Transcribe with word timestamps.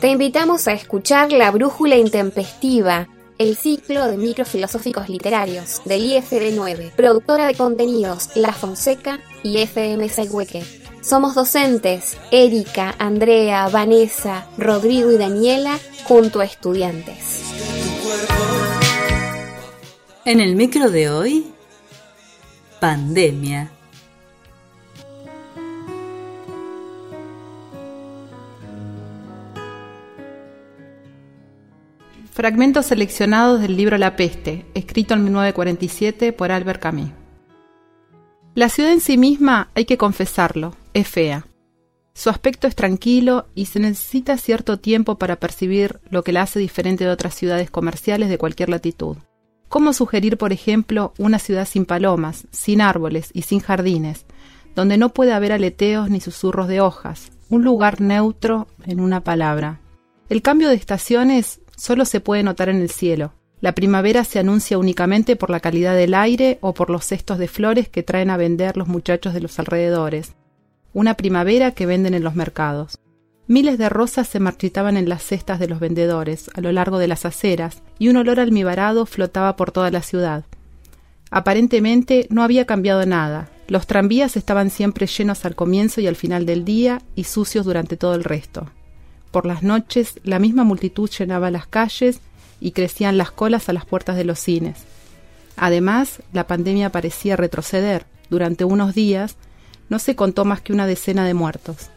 Te 0.00 0.08
invitamos 0.08 0.66
a 0.66 0.72
escuchar 0.72 1.30
La 1.30 1.50
Brújula 1.50 1.96
Intempestiva, 1.96 3.06
el 3.36 3.54
ciclo 3.54 4.06
de 4.06 4.16
microfilosóficos 4.16 5.10
literarios 5.10 5.82
del 5.84 6.04
IFD 6.04 6.54
9, 6.54 6.92
productora 6.96 7.46
de 7.46 7.54
contenidos 7.54 8.30
La 8.34 8.54
Fonseca 8.54 9.20
y 9.42 9.58
FMC 9.58 10.32
Hueque. 10.32 10.64
Somos 11.02 11.34
docentes, 11.34 12.16
Erika, 12.30 12.94
Andrea, 12.98 13.68
Vanessa, 13.68 14.46
Rodrigo 14.56 15.12
y 15.12 15.18
Daniela, 15.18 15.78
junto 16.04 16.40
a 16.40 16.46
estudiantes. 16.46 17.42
En 20.24 20.40
el 20.40 20.56
micro 20.56 20.90
de 20.90 21.10
hoy, 21.10 21.52
pandemia. 22.80 23.70
Fragmentos 32.40 32.86
seleccionados 32.86 33.60
del 33.60 33.76
libro 33.76 33.98
La 33.98 34.16
peste, 34.16 34.64
escrito 34.72 35.12
en 35.12 35.24
1947 35.24 36.32
por 36.32 36.50
Albert 36.50 36.80
Camus. 36.80 37.10
La 38.54 38.70
ciudad 38.70 38.92
en 38.92 39.02
sí 39.02 39.18
misma, 39.18 39.68
hay 39.74 39.84
que 39.84 39.98
confesarlo, 39.98 40.74
es 40.94 41.06
fea. 41.06 41.46
Su 42.14 42.30
aspecto 42.30 42.66
es 42.66 42.74
tranquilo 42.74 43.44
y 43.54 43.66
se 43.66 43.78
necesita 43.78 44.38
cierto 44.38 44.78
tiempo 44.78 45.18
para 45.18 45.36
percibir 45.36 46.00
lo 46.08 46.24
que 46.24 46.32
la 46.32 46.40
hace 46.40 46.58
diferente 46.58 47.04
de 47.04 47.10
otras 47.10 47.34
ciudades 47.34 47.70
comerciales 47.70 48.30
de 48.30 48.38
cualquier 48.38 48.70
latitud. 48.70 49.18
¿Cómo 49.68 49.92
sugerir, 49.92 50.38
por 50.38 50.54
ejemplo, 50.54 51.12
una 51.18 51.38
ciudad 51.38 51.68
sin 51.68 51.84
palomas, 51.84 52.46
sin 52.52 52.80
árboles 52.80 53.28
y 53.34 53.42
sin 53.42 53.60
jardines, 53.60 54.24
donde 54.74 54.96
no 54.96 55.10
puede 55.10 55.34
haber 55.34 55.52
aleteos 55.52 56.08
ni 56.08 56.22
susurros 56.22 56.68
de 56.68 56.80
hojas, 56.80 57.32
un 57.50 57.64
lugar 57.64 58.00
neutro 58.00 58.66
en 58.86 58.98
una 58.98 59.22
palabra? 59.22 59.82
El 60.30 60.40
cambio 60.40 60.70
de 60.70 60.76
estaciones 60.76 61.60
solo 61.80 62.04
se 62.04 62.20
puede 62.20 62.42
notar 62.42 62.68
en 62.68 62.82
el 62.82 62.90
cielo. 62.90 63.32
La 63.62 63.72
primavera 63.74 64.24
se 64.24 64.38
anuncia 64.38 64.76
únicamente 64.76 65.34
por 65.34 65.48
la 65.48 65.60
calidad 65.60 65.96
del 65.96 66.12
aire 66.12 66.58
o 66.60 66.74
por 66.74 66.90
los 66.90 67.06
cestos 67.06 67.38
de 67.38 67.48
flores 67.48 67.88
que 67.88 68.02
traen 68.02 68.28
a 68.28 68.36
vender 68.36 68.76
los 68.76 68.86
muchachos 68.86 69.32
de 69.32 69.40
los 69.40 69.58
alrededores. 69.58 70.34
Una 70.92 71.14
primavera 71.14 71.70
que 71.70 71.86
venden 71.86 72.12
en 72.12 72.22
los 72.22 72.34
mercados. 72.34 72.98
Miles 73.46 73.78
de 73.78 73.88
rosas 73.88 74.28
se 74.28 74.40
marchitaban 74.40 74.98
en 74.98 75.08
las 75.08 75.22
cestas 75.22 75.58
de 75.58 75.68
los 75.68 75.80
vendedores, 75.80 76.50
a 76.54 76.60
lo 76.60 76.70
largo 76.70 76.98
de 76.98 77.08
las 77.08 77.24
aceras, 77.24 77.82
y 77.98 78.10
un 78.10 78.16
olor 78.16 78.40
almibarado 78.40 79.06
flotaba 79.06 79.56
por 79.56 79.72
toda 79.72 79.90
la 79.90 80.02
ciudad. 80.02 80.44
Aparentemente 81.30 82.26
no 82.28 82.42
había 82.42 82.66
cambiado 82.66 83.06
nada. 83.06 83.48
Los 83.68 83.86
tranvías 83.86 84.36
estaban 84.36 84.68
siempre 84.68 85.06
llenos 85.06 85.46
al 85.46 85.54
comienzo 85.54 86.02
y 86.02 86.06
al 86.06 86.16
final 86.16 86.44
del 86.44 86.66
día 86.66 87.00
y 87.14 87.24
sucios 87.24 87.64
durante 87.64 87.96
todo 87.96 88.14
el 88.14 88.24
resto. 88.24 88.70
Por 89.30 89.46
las 89.46 89.62
noches 89.62 90.20
la 90.24 90.38
misma 90.38 90.64
multitud 90.64 91.08
llenaba 91.10 91.50
las 91.50 91.66
calles 91.66 92.20
y 92.60 92.72
crecían 92.72 93.16
las 93.16 93.30
colas 93.30 93.68
a 93.68 93.72
las 93.72 93.84
puertas 93.84 94.16
de 94.16 94.24
los 94.24 94.38
cines. 94.38 94.78
Además, 95.56 96.22
la 96.32 96.46
pandemia 96.46 96.90
parecía 96.90 97.36
retroceder. 97.36 98.06
Durante 98.28 98.64
unos 98.64 98.94
días 98.94 99.36
no 99.88 99.98
se 99.98 100.16
contó 100.16 100.44
más 100.44 100.60
que 100.60 100.72
una 100.72 100.86
decena 100.86 101.24
de 101.24 101.34
muertos. 101.34 101.90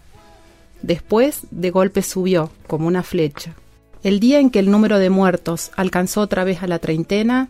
Después, 0.82 1.48
de 1.52 1.72
golpe 1.72 2.02
subió, 2.02 2.52
como 2.68 2.88
una 2.88 3.04
flecha. 3.04 3.54
El 4.04 4.20
día 4.20 4.40
en 4.40 4.50
que 4.50 4.60
el 4.60 4.70
número 4.70 5.00
de 5.00 5.10
muertos 5.10 5.72
alcanzó 5.78 6.22
otra 6.22 6.44
vez 6.44 6.62
a 6.62 6.68
la 6.68 6.80
treintena, 6.80 7.50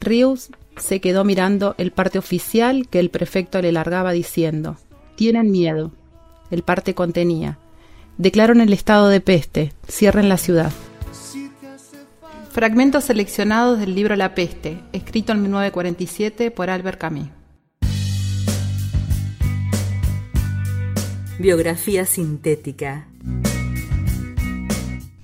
Rius 0.00 0.50
se 0.76 1.00
quedó 1.00 1.24
mirando 1.24 1.76
el 1.78 1.92
parte 1.92 2.18
oficial 2.18 2.88
que 2.88 2.98
el 2.98 3.10
prefecto 3.10 3.62
le 3.62 3.70
largaba 3.70 4.10
diciendo, 4.12 4.76
Tienen 5.14 5.52
miedo. 5.52 5.92
El 6.50 6.64
parte 6.64 6.94
contenía, 6.94 7.58
Declaran 8.18 8.60
el 8.60 8.72
estado 8.72 9.08
de 9.08 9.20
peste, 9.20 9.72
cierren 9.88 10.28
la 10.28 10.36
ciudad. 10.36 10.70
Fragmentos 12.50 13.04
seleccionados 13.04 13.78
del 13.78 13.94
libro 13.94 14.14
La 14.16 14.34
peste, 14.34 14.78
escrito 14.92 15.32
en 15.32 15.40
1947 15.42 16.50
por 16.50 16.68
Albert 16.68 16.98
Camus. 17.00 17.28
Biografía 21.38 22.04
sintética. 22.04 23.08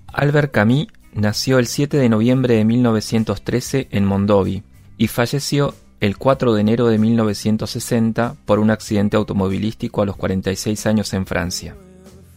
Albert 0.06 0.50
Camus 0.50 0.87
nació 1.12 1.59
el 1.59 1.66
7 1.66 1.99
de 1.99 2.09
noviembre 2.09 2.55
de 2.55 2.65
1913 2.65 3.88
en 3.91 4.05
Mondovi 4.06 4.62
y 4.97 5.09
falleció 5.09 5.75
el 6.00 6.16
4 6.16 6.55
de 6.55 6.60
enero 6.62 6.87
de 6.87 6.97
1960 6.97 8.37
por 8.47 8.59
un 8.59 8.70
accidente 8.70 9.19
automovilístico 9.19 10.00
a 10.00 10.06
los 10.06 10.16
46 10.16 10.87
años 10.87 11.12
en 11.12 11.26
Francia. 11.26 11.76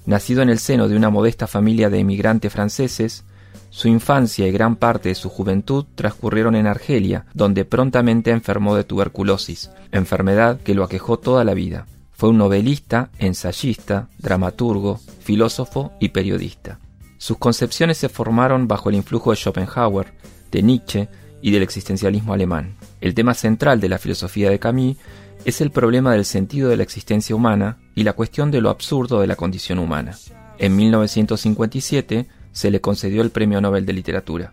Nacido 0.05 0.41
en 0.41 0.49
el 0.49 0.59
seno 0.59 0.87
de 0.87 0.95
una 0.95 1.09
modesta 1.09 1.47
familia 1.47 1.89
de 1.89 1.99
emigrantes 1.99 2.51
franceses, 2.51 3.23
su 3.69 3.87
infancia 3.87 4.47
y 4.47 4.51
gran 4.51 4.75
parte 4.75 5.09
de 5.09 5.15
su 5.15 5.29
juventud 5.29 5.85
transcurrieron 5.95 6.55
en 6.55 6.67
Argelia, 6.67 7.25
donde 7.33 7.65
prontamente 7.65 8.31
enfermó 8.31 8.75
de 8.75 8.83
tuberculosis, 8.83 9.71
enfermedad 9.91 10.59
que 10.59 10.75
lo 10.75 10.83
aquejó 10.83 11.19
toda 11.19 11.43
la 11.43 11.53
vida. 11.53 11.85
Fue 12.11 12.29
un 12.29 12.37
novelista, 12.37 13.09
ensayista, 13.17 14.09
dramaturgo, 14.17 14.99
filósofo 15.21 15.93
y 15.99 16.09
periodista. 16.09 16.79
Sus 17.17 17.37
concepciones 17.37 17.97
se 17.97 18.09
formaron 18.09 18.67
bajo 18.67 18.89
el 18.89 18.95
influjo 18.95 19.31
de 19.31 19.37
Schopenhauer, 19.37 20.13
de 20.51 20.63
Nietzsche 20.63 21.09
y 21.41 21.51
del 21.51 21.63
existencialismo 21.63 22.33
alemán. 22.33 22.75
El 22.99 23.13
tema 23.13 23.33
central 23.33 23.79
de 23.79 23.89
la 23.89 23.99
filosofía 23.99 24.49
de 24.49 24.59
Camus 24.59 24.97
es 25.45 25.61
el 25.61 25.71
problema 25.71 26.11
del 26.11 26.25
sentido 26.25 26.69
de 26.69 26.77
la 26.77 26.83
existencia 26.83 27.35
humana 27.35 27.77
y 27.95 28.03
la 28.03 28.13
cuestión 28.13 28.51
de 28.51 28.61
lo 28.61 28.69
absurdo 28.69 29.19
de 29.21 29.27
la 29.27 29.35
condición 29.35 29.79
humana. 29.79 30.17
En 30.57 30.75
1957 30.75 32.27
se 32.51 32.71
le 32.71 32.81
concedió 32.81 33.21
el 33.21 33.31
Premio 33.31 33.61
Nobel 33.61 33.85
de 33.85 33.93
Literatura. 33.93 34.51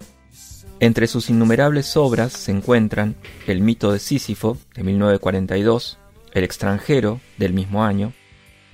Entre 0.80 1.08
sus 1.08 1.28
innumerables 1.28 1.96
obras 1.96 2.32
se 2.32 2.52
encuentran 2.52 3.16
El 3.46 3.60
mito 3.60 3.92
de 3.92 3.98
Sísifo, 3.98 4.56
de 4.74 4.84
1942, 4.84 5.98
El 6.32 6.44
extranjero, 6.44 7.20
del 7.36 7.52
mismo 7.52 7.84
año, 7.84 8.12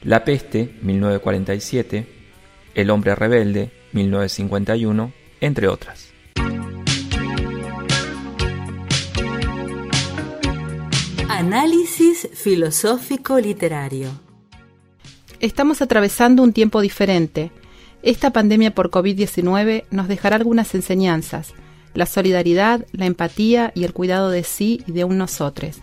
La 0.02 0.24
peste, 0.24 0.74
1947, 0.82 2.06
El 2.74 2.90
hombre 2.90 3.14
rebelde, 3.14 3.72
1951, 3.92 5.12
entre 5.40 5.68
otras. 5.68 6.12
Análisis 11.28 12.28
filosófico 12.34 13.40
literario. 13.40 14.23
Estamos 15.44 15.82
atravesando 15.82 16.42
un 16.42 16.54
tiempo 16.54 16.80
diferente. 16.80 17.50
Esta 18.02 18.32
pandemia 18.32 18.74
por 18.74 18.90
COVID-19 18.90 19.84
nos 19.90 20.08
dejará 20.08 20.36
algunas 20.36 20.74
enseñanzas, 20.74 21.52
la 21.92 22.06
solidaridad, 22.06 22.86
la 22.92 23.04
empatía 23.04 23.70
y 23.74 23.84
el 23.84 23.92
cuidado 23.92 24.30
de 24.30 24.42
sí 24.42 24.82
y 24.86 24.92
de 24.92 25.04
un 25.04 25.18
nosotros. 25.18 25.80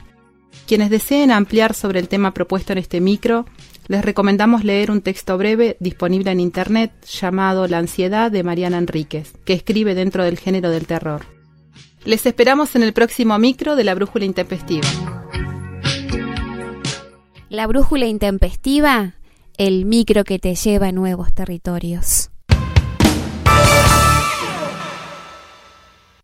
Quienes 0.66 0.90
deseen 0.90 1.30
ampliar 1.30 1.76
sobre 1.76 2.00
el 2.00 2.08
tema 2.08 2.34
propuesto 2.34 2.72
en 2.72 2.80
este 2.80 3.02
micro, 3.02 3.46
les 3.88 4.04
recomendamos 4.04 4.64
leer 4.64 4.90
un 4.90 5.02
texto 5.02 5.38
breve 5.38 5.78
disponible 5.80 6.32
en 6.32 6.40
Internet 6.40 6.94
llamado 7.06 7.68
La 7.68 7.78
ansiedad 7.78 8.32
de 8.32 8.42
Mariana 8.42 8.80
Enríquez, 8.80 9.34
que 9.46 9.54
escribe 9.54 9.94
dentro 9.94 10.24
del 10.24 10.40
género 10.40 10.72
del 10.72 10.88
terror. 10.88 11.22
Les 12.04 12.26
esperamos 12.26 12.76
en 12.76 12.82
el 12.82 12.94
próximo 12.94 13.38
micro 13.38 13.76
de 13.76 13.84
la 13.84 13.94
Brújula 13.94 14.26
Intempestiva. 14.26 14.88
La 17.52 17.68
brújula 17.68 18.06
intempestiva, 18.06 19.16
el 19.58 19.86
micro 19.86 20.24
que 20.24 20.40
te 20.40 20.56
lleva 20.56 20.88
a 20.88 20.92
nuevos 20.92 21.34
territorios. 21.34 22.31